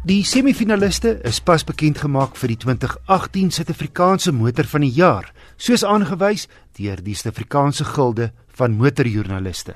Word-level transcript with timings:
Die 0.00 0.22
semifinaliste 0.24 1.18
is 1.28 1.42
pas 1.44 1.60
bekend 1.60 1.98
gemaak 2.00 2.38
vir 2.40 2.48
die 2.48 2.56
2018 2.62 3.50
Suid-Afrikaanse 3.52 4.32
Motor 4.32 4.64
van 4.72 4.80
die 4.80 4.94
Jaar, 4.96 5.26
soos 5.60 5.82
aangewys 5.84 6.46
deur 6.78 7.02
die 7.04 7.12
Suid-Afrikaanse 7.12 7.84
Gilde 7.84 8.30
van 8.56 8.78
Motorjoernaliste. 8.80 9.74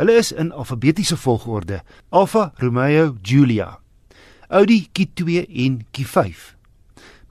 Hulle 0.00 0.14
is 0.16 0.30
in 0.32 0.48
alfabetiese 0.48 1.18
volgorde: 1.20 1.82
Alfa 2.08 2.54
Romeo 2.56 3.18
Giulia, 3.20 3.66
Audi 4.48 4.86
Q2 4.96 5.44
en 5.44 5.76
Q5, 5.92 6.54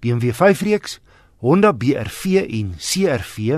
BMW 0.05 0.35
5-reeks, 0.37 0.99
Honda 1.41 1.71
BR-V 1.73 2.43
en 2.45 2.75
CR-V, 2.77 3.57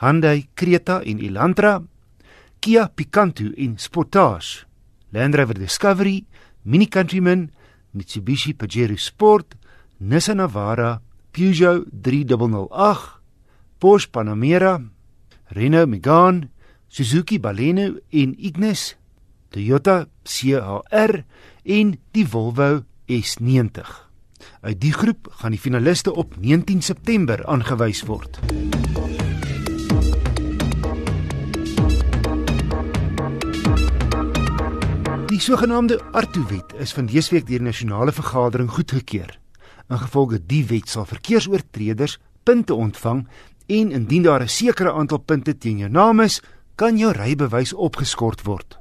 Hyundai 0.00 0.48
Creta 0.54 1.02
en 1.04 1.20
Elantra, 1.20 1.82
Kia 2.60 2.88
Picanto 2.88 3.52
en 3.58 3.76
Sportage, 3.76 4.64
Land 5.12 5.36
Rover 5.36 5.60
Discovery, 5.60 6.24
Mini 6.64 6.88
Countryman 6.88 7.50
Mitsubishi 7.94 8.54
Pajero 8.54 8.96
Sport, 8.98 9.54
Nissan 10.00 10.36
Navara, 10.36 11.00
Peugeot 11.32 11.86
3008, 11.90 13.20
Porsche 13.78 14.10
Panamera, 14.10 14.80
Renault 15.50 15.88
Megane, 15.88 16.50
Suzuki 16.88 17.38
Baleno 17.38 17.98
en 18.10 18.34
Ignis, 18.38 18.96
Toyota 19.50 20.06
CHR 20.24 21.24
en 21.64 21.98
die 22.12 22.26
Volvo 22.26 22.84
S90. 23.06 23.82
Uit 24.60 24.80
die 24.80 24.92
groep 24.92 25.28
gaan 25.40 25.54
die 25.54 25.60
finaliste 25.60 26.14
op 26.14 26.36
19 26.38 26.82
September 26.82 27.46
aangewys 27.46 28.02
word. 28.08 28.40
Die 35.34 35.42
sogenaamde 35.42 35.96
Artu-wet 36.14 36.76
is 36.78 36.92
van 36.94 37.08
dese 37.10 37.32
week 37.34 37.48
deur 37.48 37.58
die 37.58 37.66
nasionale 37.66 38.12
vergadering 38.14 38.68
goedgekeur. 38.70 39.32
Ingevolge 39.90 40.38
die 40.46 40.60
wet 40.70 40.92
sal 40.92 41.08
verkeersoortreders 41.10 42.20
punte 42.46 42.76
ontvang 42.78 43.24
en 43.66 43.90
indien 43.98 44.22
daar 44.22 44.44
'n 44.44 44.48
sekere 44.48 44.92
aantal 44.92 45.18
punte 45.18 45.58
teen 45.58 45.78
jou 45.78 45.90
naam 45.90 46.20
is, 46.20 46.40
kan 46.76 46.98
jou 46.98 47.10
rybewys 47.12 47.72
opgeskort 47.72 48.44
word. 48.46 48.78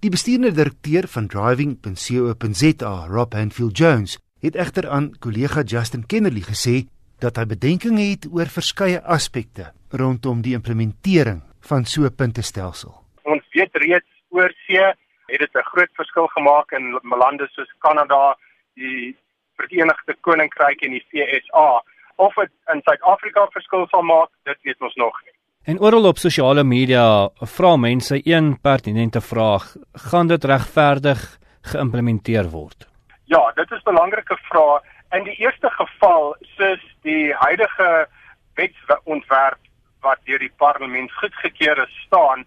Die 0.00 0.10
bestuurende 0.10 0.52
direkteur 0.52 1.08
van 1.08 1.26
driving.co.za, 1.26 3.06
Rob 3.08 3.32
Hanfield 3.32 3.78
Jones, 3.78 4.18
het 4.40 4.54
egter 4.56 4.88
aan 4.88 5.18
kollega 5.18 5.62
Justin 5.62 6.06
Kennerly 6.06 6.40
gesê 6.40 6.88
dat 7.18 7.36
hy 7.36 7.46
bedenkinge 7.46 8.10
het 8.10 8.26
oor 8.30 8.46
verskeie 8.46 9.02
aspekte 9.02 9.72
rondom 9.88 10.42
die 10.42 10.54
implementering 10.54 11.42
van 11.60 11.84
so 11.84 12.04
'n 12.04 12.14
puntestelsel. 12.14 13.02
Ons 13.22 13.44
weet 13.52 13.72
reeds 13.72 14.12
oor 14.28 14.52
see 14.66 15.08
het 15.30 15.40
dit 15.40 15.54
'n 15.54 15.70
groot 15.72 15.92
verskil 15.92 16.26
gemaak 16.26 16.72
in 16.72 16.98
lande 17.02 17.48
soos 17.50 17.72
Kanada, 17.78 18.36
die 18.74 19.16
Verenigde 19.56 20.14
Koninkryk 20.20 20.80
en 20.80 20.90
die 20.90 21.06
VSA. 21.10 21.82
Of 22.16 22.34
dit 22.34 22.50
in 22.72 22.80
Suid-Afrika 22.84 23.46
verskil 23.50 23.86
sal 23.90 24.02
maak, 24.02 24.28
dit 24.44 24.58
weet 24.62 24.80
ons 24.80 24.94
nog 24.94 25.20
nie. 25.24 25.34
En 25.64 25.80
oral 25.80 26.06
op 26.08 26.18
sosiale 26.18 26.64
media 26.64 27.28
vra 27.56 27.76
mense 27.76 28.20
een 28.24 28.60
pertinente 28.60 29.20
vraag: 29.20 29.76
gaan 29.92 30.26
dit 30.26 30.44
regverdig 30.44 31.38
geïmplementeer 31.62 32.48
word? 32.50 32.88
Ja, 33.24 33.52
dit 33.54 33.70
is 33.70 33.82
'n 33.82 33.90
belangrike 33.92 34.38
vraag. 34.48 34.82
In 35.10 35.24
die 35.24 35.34
eerste 35.34 35.70
geval, 35.70 36.36
soos 36.56 36.80
die 37.02 37.34
huidige 37.34 38.08
wetsontwerp 38.54 39.58
wat 40.00 40.18
deur 40.24 40.38
die 40.38 40.52
parlement 40.56 41.12
goedgekeur 41.12 41.82
is, 41.82 41.94
staan 42.06 42.44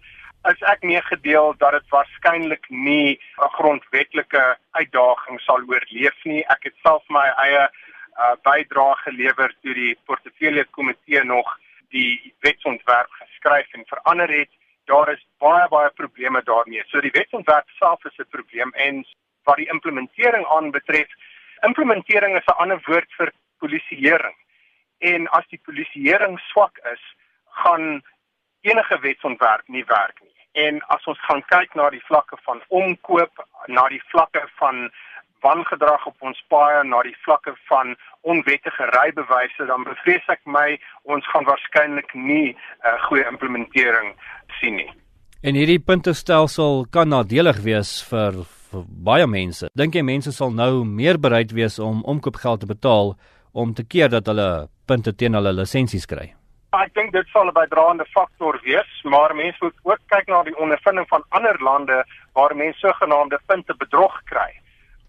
is 0.50 0.60
ek 0.68 0.82
meegedeel 0.82 1.54
dat 1.58 1.72
dit 1.72 1.88
waarskynlik 1.88 2.66
nie 2.68 3.18
'n 3.42 3.54
grondwetlike 3.58 4.44
uitdaging 4.70 5.40
sal 5.40 5.62
oorleef 5.68 6.24
nie. 6.24 6.44
Ek 6.54 6.62
het 6.68 6.76
self 6.82 7.02
my 7.08 7.26
eie 7.46 7.64
uh, 7.64 8.34
bydrae 8.42 8.94
gelewer 9.06 9.54
toe 9.62 9.74
die 9.74 9.98
portefeulje 10.04 10.64
komitee 10.64 11.24
nog 11.24 11.58
die 11.90 12.34
wetsontwerp 12.40 13.10
geskryf 13.10 13.72
en 13.72 13.84
verander 13.86 14.28
het. 14.28 14.50
Daar 14.84 15.12
is 15.12 15.26
baie 15.38 15.68
baie 15.68 15.90
probleme 15.90 16.42
daarmee. 16.42 16.82
So 16.86 17.00
die 17.00 17.14
wetsontwerp 17.14 17.68
self 17.78 18.04
is 18.04 18.18
'n 18.18 18.28
probleem 18.30 18.70
en 18.72 19.04
wat 19.44 19.56
die 19.56 19.70
implementering 19.72 20.46
aanbetref, 20.46 21.08
implementering 21.62 22.36
is 22.36 22.46
'n 22.46 22.60
ander 22.62 22.80
woord 22.86 23.12
vir 23.18 23.32
polisieering. 23.58 24.36
En 24.98 25.28
as 25.28 25.46
die 25.48 25.60
polisieering 25.64 26.38
swak 26.38 26.78
is, 26.92 27.02
gaan 27.44 28.02
enige 28.60 28.98
wetsontwerp 29.00 29.68
nie 29.68 29.84
werk 29.84 30.20
nie. 30.20 30.33
En 30.54 30.78
as 30.94 31.06
ons 31.10 31.20
gaan 31.26 31.42
kyk 31.50 31.74
na 31.74 31.88
die 31.90 32.02
vlakke 32.06 32.38
van 32.46 32.62
omkoop, 32.68 33.42
na 33.66 33.88
die 33.90 34.02
vlakke 34.12 34.44
van 34.60 34.88
wangedrag 35.44 36.06
op 36.06 36.22
ons 36.22 36.40
paaie, 36.48 36.84
na 36.86 37.02
die 37.04 37.16
vlakke 37.24 37.52
van 37.68 37.94
onwettige 38.22 38.86
rybewyse, 38.94 39.66
dan 39.68 39.84
bevrees 39.84 40.28
ek 40.32 40.44
my 40.46 40.78
ons 41.10 41.26
gaan 41.32 41.48
waarskynlik 41.48 42.14
nie 42.14 42.54
'n 42.54 42.56
uh, 42.86 42.98
goeie 43.08 43.26
implementering 43.28 44.14
sien 44.60 44.76
nie. 44.76 44.90
En 45.42 45.58
hierdie 45.58 45.80
puntestelsel 45.80 46.86
kan 46.90 47.08
nadelig 47.08 47.58
wees 47.66 47.90
vir, 48.10 48.32
vir 48.70 48.84
baie 48.88 49.26
mense. 49.26 49.68
Dink 49.76 49.94
jy 49.94 50.02
mense 50.02 50.32
sal 50.32 50.50
nou 50.50 50.84
meer 50.84 51.18
bereid 51.18 51.52
wees 51.52 51.78
om 51.78 52.00
omkoopgeld 52.04 52.60
te 52.60 52.66
betaal 52.66 53.12
om 53.52 53.74
te 53.74 53.84
keer 53.84 54.08
dat 54.08 54.26
hulle 54.26 54.68
punte 54.86 55.12
teen 55.12 55.34
hulle 55.34 55.52
lisensies 55.52 56.06
kry? 56.06 56.32
Ek 56.74 56.90
dink 56.94 57.12
dit 57.14 57.28
sal 57.30 57.46
'n 57.46 57.54
bydraende 57.54 58.04
faktor 58.10 58.58
wees, 58.64 58.90
maar 59.04 59.34
mense 59.34 59.58
moet 59.60 59.76
ook 59.82 60.00
kyk 60.10 60.26
na 60.26 60.42
die 60.42 60.56
ondervinding 60.58 61.06
van 61.08 61.22
ander 61.28 61.56
lande 61.62 62.04
waar 62.34 62.56
mense 62.56 62.78
sogenaamde 62.78 63.38
punte 63.46 63.74
bedrog 63.78 64.14
kry. 64.24 64.50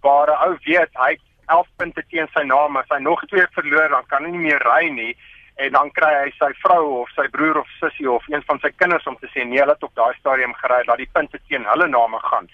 Waar 0.02 0.30
'n 0.30 0.42
ou 0.46 0.58
weet 0.66 0.94
hy 0.94 1.09
het 1.12 1.22
11 1.48 1.68
punte 1.78 2.03
teen 2.09 2.28
sy 2.34 2.44
naam, 2.44 2.78
as 2.78 2.90
hy 2.90 3.00
nog 3.00 3.26
twee 3.26 3.48
verloor, 3.52 3.90
dan 3.90 4.06
kan 4.08 4.24
hy 4.24 4.30
nie 4.30 4.46
meer 4.48 4.62
ry 4.62 4.90
nie 4.90 5.18
en 5.56 5.72
dan 5.72 5.92
kry 5.92 6.14
hy 6.24 6.31
sy 6.38 6.52
vrou 6.62 7.02
of 7.02 7.09
sy 7.16 7.28
broer 7.31 7.58
of 7.58 7.68
sussie 7.80 8.12
of 8.12 8.24
een 8.28 8.44
van 8.47 8.59
sy 8.59 8.72
kinders 8.76 9.08
om 9.08 9.18
te 9.18 9.28
sê 9.28 9.46
nee, 9.46 9.59
hulle 9.59 9.72
het 9.72 9.84
op 9.84 9.96
daai 9.96 10.14
stadium 10.20 10.53
gery, 10.53 10.84
laat 10.86 10.97
die 10.97 11.14
punte 11.14 11.40
teen 11.47 11.66
hulle 11.66 11.88
name 11.88 12.20
gaan. 12.20 12.50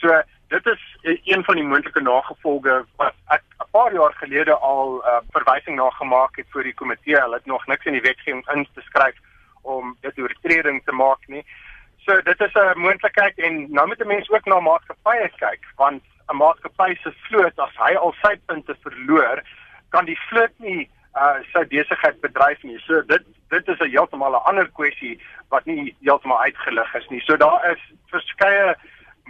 So 0.00 0.22
dit 0.48 0.66
is 0.66 0.82
een 1.24 1.44
van 1.44 1.54
die 1.54 1.64
moontlike 1.64 2.00
nagevolge 2.00 2.84
wat 2.96 3.14
ek 3.28 3.42
'n 3.60 3.70
paar 3.70 3.92
jaar 3.92 4.12
gelede 4.12 4.54
al 4.54 5.02
uh, 5.04 5.20
verwysing 5.30 5.76
na 5.76 5.90
gemaak 5.90 6.36
het 6.36 6.46
vir 6.50 6.62
die 6.62 6.74
komitee. 6.74 7.20
Hulle 7.20 7.34
het 7.34 7.46
nog 7.46 7.66
niks 7.66 7.84
in 7.84 7.92
die 7.92 8.06
wetgewing 8.08 8.44
ingeskryf 8.54 9.16
om 9.62 9.96
dit 10.00 10.18
oortreding 10.18 10.84
te 10.84 10.92
maak 10.92 11.22
nie. 11.26 11.44
So 12.04 12.20
dit 12.22 12.40
is 12.40 12.54
'n 12.54 12.78
moontlikheid 12.78 13.38
en 13.38 13.72
nou 13.72 13.86
moet 13.86 14.00
'n 14.00 14.06
mens 14.06 14.30
ook 14.30 14.44
na 14.44 14.60
maatskappye 14.60 15.30
kyk 15.36 15.62
want 15.76 16.02
'n 16.28 16.36
maatskappy 16.36 16.96
se 17.02 17.12
vloot 17.26 17.58
as 17.58 17.76
hy 17.76 17.94
al 17.94 18.14
sy 18.22 18.36
punte 18.46 18.76
verloor, 18.82 19.42
kan 19.88 20.04
die 20.04 20.18
vloot 20.28 20.54
nie 20.58 20.90
uh 21.14 21.38
sy 21.52 21.62
besigheid 21.70 22.20
bedryf 22.20 22.62
nie. 22.62 22.78
So 22.78 23.02
dit 23.02 23.22
dit 23.48 23.68
is 23.68 23.80
'n 23.80 23.90
heeltemal 23.90 24.34
'n 24.34 24.46
ander 24.50 24.68
kwessie 24.68 25.20
wat 25.48 25.64
nie 25.64 25.96
heeltemal 26.00 26.40
uitgelig 26.40 26.94
is 26.94 27.08
nie. 27.08 27.20
So 27.20 27.36
daar 27.36 27.70
is 27.70 27.82
verskeie 28.10 28.76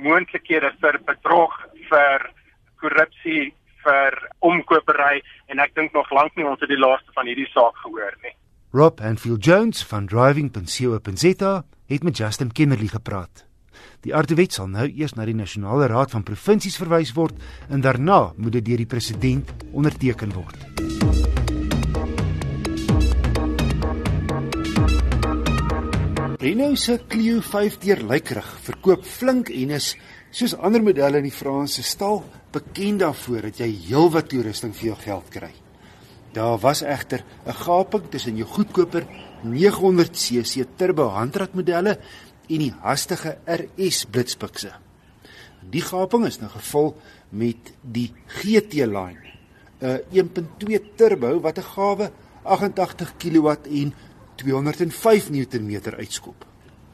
moontlikhede 0.05 0.71
vir 0.83 1.01
bedrog, 1.09 1.55
vir 1.91 2.29
korrupsie, 2.83 3.53
vir 3.85 4.17
omkopery 4.45 5.21
en 5.53 5.61
ek 5.65 5.75
dink 5.77 5.95
nog 5.97 6.11
lank 6.15 6.37
nie 6.37 6.47
ons 6.49 6.61
het 6.63 6.73
die 6.73 6.81
laaste 6.81 7.13
van 7.17 7.29
hierdie 7.29 7.49
saak 7.53 7.77
gehoor 7.85 8.17
nie. 8.25 8.35
Rob 8.75 9.01
Anfield 9.01 9.45
Jones 9.45 9.85
van 9.87 10.09
driving.co.za 10.11 11.53
het 11.87 12.03
met 12.03 12.17
Justin 12.17 12.53
Kennerly 12.53 12.89
gepraat. 12.91 13.45
Die 14.05 14.15
artewet 14.15 14.53
sal 14.53 14.69
nou 14.73 14.87
eers 14.89 15.15
na 15.17 15.27
die 15.29 15.37
nasionale 15.37 15.89
raad 15.93 16.13
van 16.15 16.27
provinsies 16.27 16.79
verwys 16.81 17.15
word 17.17 17.39
en 17.71 17.85
daarna 17.85 18.33
moet 18.37 18.59
dit 18.59 18.73
deur 18.73 18.83
die 18.85 18.91
president 18.91 19.55
onderteken 19.73 20.35
word. 20.37 21.24
Renault 26.45 26.77
se 26.77 26.99
Clio 27.09 27.39
5 27.41 27.79
deur 27.81 28.03
Lykrig 28.05 28.49
verkoop 28.67 29.07
flink 29.09 29.49
en 29.49 29.71
is 29.79 29.95
soos 30.29 30.53
ander 30.61 30.83
modelle 30.85 31.23
in 31.23 31.25
die 31.25 31.33
Franse 31.33 31.81
stal 31.89 32.19
bekend 32.53 33.01
daarvoor 33.01 33.47
dat 33.47 33.63
jy 33.63 33.69
heelwat 33.87 34.29
toerusting 34.29 34.75
vir 34.77 34.91
jou 34.91 34.99
geld 35.07 35.31
kry. 35.33 35.49
Daar 36.37 36.59
was 36.61 36.83
egter 36.83 37.25
'n 37.47 37.57
gaping 37.65 38.11
tussen 38.11 38.37
jou 38.37 38.47
goedkoper 38.47 39.07
900cc 39.43 40.67
turbo 40.77 41.09
handratmodelle 41.17 41.97
en 42.51 42.59
die 42.59 42.75
hastige 42.83 43.39
RS 43.47 44.05
blitsbukse. 44.05 44.73
Die 45.71 45.81
gaping 45.81 46.27
is 46.27 46.41
nou 46.41 46.51
gevul 46.51 46.95
met 47.31 47.73
die 47.81 48.13
GT 48.27 48.85
line, 48.85 49.25
'n 49.81 50.01
1.2 50.13 50.95
turbo 50.97 51.41
wat 51.41 51.59
'n 51.59 51.71
gawe 51.75 52.11
88 52.43 53.17
kW 53.17 53.49
en 53.65 53.95
205 54.37 55.31
Nm 55.31 55.95
uitskop. 55.99 56.45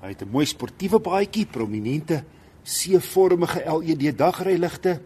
Hy 0.01 0.09
het 0.09 0.23
'n 0.23 0.31
mooi 0.31 0.47
sportiewe 0.47 0.99
baadjie, 0.99 1.47
prominente 1.47 2.25
C-vormige 2.65 3.65
LED 3.65 4.19
dagryligte, 4.19 5.01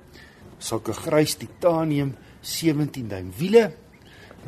sulke 0.59 0.93
grys 0.93 1.35
titanium 1.35 2.15
17 2.41 3.09
duim 3.09 3.33
wiele, 3.39 3.73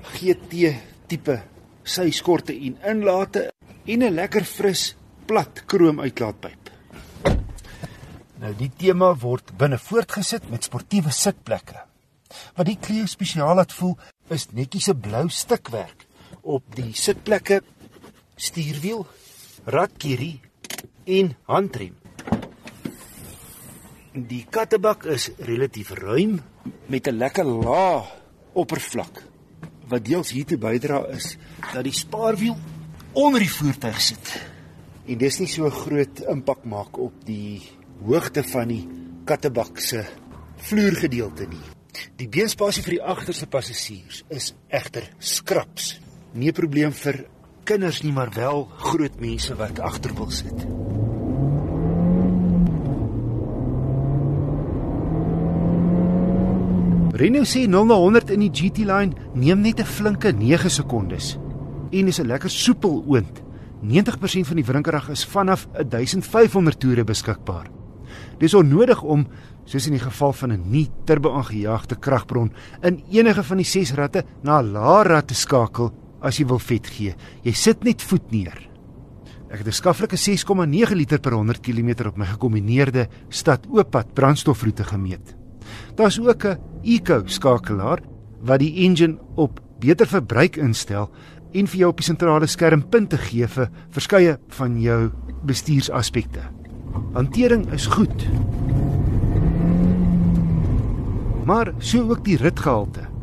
GT 0.03 0.75
tipe 1.06 1.41
syskorte 1.83 2.53
en 2.53 2.79
inlate 2.85 3.53
en 3.87 4.03
'n 4.03 4.15
lekker 4.15 4.44
fris 4.44 4.94
plat 5.27 5.62
krom 5.67 6.00
uitlaatpyp. 6.00 6.71
Nou 8.38 8.53
die 8.55 8.71
tema 8.77 9.15
word 9.15 9.56
binne 9.59 9.79
voortgesit 9.79 10.50
met 10.50 10.65
sportiewe 10.65 11.11
sitplekke. 11.11 11.81
Wat 12.56 12.67
die 12.67 12.79
Clio 12.81 13.06
spesiaal 13.06 13.56
laat 13.56 13.73
voel 13.73 13.97
is 14.29 14.49
netjies 14.53 14.88
'n 14.88 15.00
blou 15.00 15.29
stukwerk 15.29 16.06
op 16.43 16.62
die 16.75 16.93
sitplekke, 16.93 17.62
stuurwiel, 18.37 19.06
ratkierie 19.65 20.41
en 21.05 21.33
handrem. 21.49 21.94
Die 24.17 24.44
kattebak 24.49 25.05
is 25.12 25.31
relatief 25.44 25.91
ruim 25.97 26.41
met 26.88 27.09
'n 27.09 27.19
lekker 27.19 27.44
lae 27.44 28.05
oppervlak 28.53 29.23
wat 29.88 30.05
deels 30.05 30.33
hiertoe 30.35 30.59
bydra 30.59 31.06
is 31.15 31.37
dat 31.73 31.85
die 31.85 31.94
spaarwiel 31.94 32.56
onder 33.12 33.41
die 33.41 33.50
voertuig 33.50 34.00
sit. 34.00 34.33
En 35.06 35.19
dis 35.19 35.38
nie 35.38 35.49
so 35.49 35.71
groot 35.71 36.21
impak 36.21 36.65
maak 36.65 36.99
op 36.99 37.25
die 37.25 37.62
hoogte 38.03 38.43
van 38.43 38.69
die 38.69 38.88
kattebak 39.25 39.79
se 39.79 40.05
vloergedeelte 40.56 41.47
nie. 41.47 41.62
Die 42.17 42.29
beenspasie 42.29 42.83
vir 42.83 42.97
die 42.99 43.03
agterste 43.03 43.47
passasiers 43.47 44.25
is 44.29 44.55
egter 44.69 45.09
skraps. 45.19 46.00
Nie 46.35 46.50
'n 46.50 46.55
probleem 46.55 46.93
vir 46.93 47.25
kinders 47.67 48.03
nie, 48.05 48.13
maar 48.15 48.31
wel 48.35 48.67
groot 48.79 49.21
mense 49.21 49.55
wat 49.59 49.81
agter 49.83 50.15
wil 50.15 50.31
sit. 50.31 50.67
Renault 57.17 57.49
sê 57.49 57.65
0 57.65 57.89
na 57.89 57.97
100 57.97 58.31
in 58.35 58.45
die 58.45 58.53
GT 58.53 58.85
line 58.85 59.17
neem 59.35 59.63
net 59.65 59.81
'n 59.81 59.89
flinke 59.89 60.33
9 60.33 60.71
sekondes 60.71 61.39
en 61.91 62.09
is 62.09 62.21
'n 62.21 62.27
lekker 62.27 62.51
soepel 62.51 63.05
oond. 63.07 63.43
90% 63.81 64.47
van 64.47 64.57
die 64.57 64.65
wrinkerag 64.65 65.09
is 65.09 65.25
vanaf 65.25 65.67
1500 65.73 66.81
toere 66.81 67.05
beskikbaar. 67.05 67.67
Dis 68.39 68.55
onnodig 68.55 69.03
om 69.03 69.27
soos 69.65 69.87
in 69.87 69.93
die 69.93 70.05
geval 70.05 70.33
van 70.33 70.53
'n 70.53 70.71
nie 70.71 70.91
turbo 71.05 71.33
aangejaagde 71.33 71.97
kragbron 71.97 72.53
in 72.83 73.03
enige 73.11 73.43
van 73.43 73.57
die 73.57 73.67
6 73.67 73.95
ratte 73.95 74.25
na 74.43 74.61
'n 74.61 74.73
lae 74.73 75.03
rat 75.03 75.27
te 75.27 75.35
skakel 75.35 75.93
as 76.26 76.38
jy 76.40 76.46
wil 76.46 76.58
vet 76.58 76.87
gee. 76.87 77.14
Jy 77.44 77.52
sit 77.52 77.84
net 77.84 78.02
voet 78.02 78.31
neer. 78.32 78.58
Ek 79.50 79.58
het 79.62 79.69
'n 79.69 79.73
skaflike 79.73 80.17
6,9 80.17 80.96
liter 80.96 81.20
per 81.20 81.32
100 81.32 81.61
km 81.62 82.06
op 82.06 82.17
my 82.17 82.26
gekombineerde 82.26 83.08
stad-ooppad 83.28 84.14
brandstofroete 84.14 84.84
gemeet. 84.84 85.37
Daar's 85.94 86.19
ook 86.19 86.44
'n 86.44 86.58
eco 86.82 87.23
skakelaar 87.26 88.00
wat 88.40 88.58
die 88.58 88.84
engine 88.84 89.19
op 89.37 89.61
beter 89.78 90.06
verbruik 90.06 90.56
instel 90.56 91.11
en 91.52 91.67
vir 91.67 91.78
jou 91.78 91.90
op 91.90 91.96
die 91.96 92.05
sentrale 92.05 92.46
skerm 92.46 92.88
punte 92.88 93.17
gee 93.17 93.46
vir 93.46 93.70
verskeie 93.90 94.38
van 94.49 94.81
jou 94.81 95.11
bestuursaspekte. 95.44 96.40
Hantering 97.14 97.73
is 97.73 97.87
goed. 97.87 98.26
Maar 101.44 101.73
so 101.78 102.11
ook 102.11 102.25
die 102.25 102.37
ritgehalte. 102.37 103.16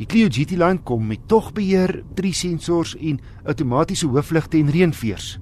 Die 0.00 0.06
Clio 0.08 0.30
GT 0.32 0.56
Line 0.56 0.80
kom 0.80 1.02
met 1.10 1.26
togbeheer, 1.28 1.98
3 2.16 2.32
sensors 2.32 2.94
en 2.96 3.18
outomatiese 3.44 4.06
hoofligte 4.08 4.56
en 4.56 4.70
reënveers. 4.72 5.34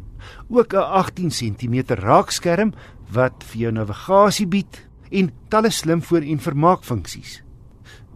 Ook 0.51 0.75
'n 0.75 0.83
18 0.99 1.31
cm 1.31 1.95
raakskerm 1.95 2.73
wat 3.13 3.45
vir 3.47 3.61
jou 3.61 3.73
navigasie 3.73 4.47
bied 4.47 4.89
en 5.11 5.31
talle 5.49 5.71
slim 5.71 6.03
voor- 6.03 6.27
en 6.27 6.39
vermaakfunksies. 6.39 7.43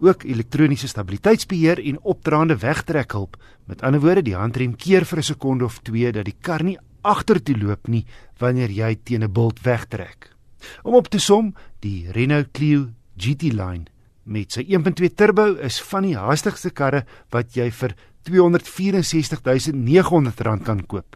Ook 0.01 0.23
elektroniese 0.23 0.87
stabiliteitsbeheer 0.87 1.79
en 1.85 2.01
opdraande 2.01 2.57
wegtrekhulp. 2.57 3.37
Met 3.65 3.81
ander 3.81 4.01
woorde, 4.01 4.21
die 4.21 4.35
handrem 4.35 4.75
keer 4.75 5.05
vir 5.05 5.17
'n 5.17 5.23
sekonde 5.23 5.65
of 5.65 5.79
2 5.79 6.11
dat 6.11 6.25
die 6.25 6.35
kar 6.41 6.63
nie 6.63 6.77
agtertoe 7.01 7.57
loop 7.57 7.87
nie 7.87 8.05
wanneer 8.37 8.69
jy 8.69 8.99
teen 9.03 9.23
'n 9.23 9.31
bult 9.31 9.61
wegtrek. 9.61 10.35
Om 10.83 10.93
op 10.93 11.07
te 11.07 11.19
som, 11.19 11.55
die 11.79 12.11
Renault 12.11 12.51
Clio 12.51 12.89
GT 13.17 13.41
Line 13.41 13.92
met 14.23 14.51
sy 14.51 14.63
1.2 14.63 15.13
turbo 15.15 15.55
is 15.59 15.81
van 15.89 16.03
die 16.07 16.17
haastigste 16.17 16.69
karre 16.71 17.05
wat 17.31 17.55
jy 17.57 17.71
vir 17.71 17.95
R264900 18.29 20.63
kan 20.63 20.85
koop. 20.87 21.15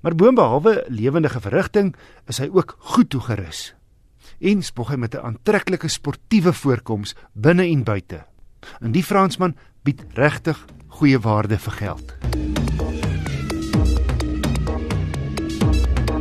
Maar 0.00 0.14
boonbehalwe 0.14 0.84
lewendige 0.88 1.40
verrigting 1.40 1.96
is 2.28 2.38
hy 2.38 2.48
ook 2.52 2.76
goed 2.78 3.10
toegerus 3.10 3.74
en 4.38 4.62
spog 4.62 4.88
hy 4.92 4.96
met 4.96 5.14
'n 5.14 5.24
aantreklike 5.24 5.88
sportiewe 5.88 6.52
voorkoms 6.52 7.14
binne 7.34 7.66
en 7.66 7.84
buite. 7.84 8.24
En 8.80 8.92
die 8.92 9.02
Fransman 9.02 9.56
bied 9.82 10.04
regtig 10.14 10.64
goeie 10.88 11.18
waarde 11.18 11.58
vir 11.58 11.72
geld. 11.72 12.14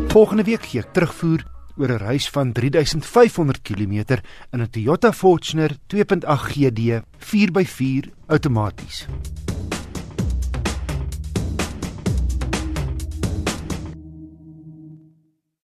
Volgende 0.08 0.44
week 0.44 0.66
gee 0.66 0.82
ek 0.82 0.94
terugvoer 0.94 1.57
oor 1.78 1.92
'n 1.94 2.04
reis 2.04 2.30
van 2.30 2.52
3500 2.52 3.62
km 3.62 4.22
in 4.52 4.62
'n 4.62 4.70
Toyota 4.70 5.12
Fortuner 5.12 5.78
2.8 5.88 6.26
GD 6.52 7.02
4x4 7.18 8.12
outomaties. 8.28 9.08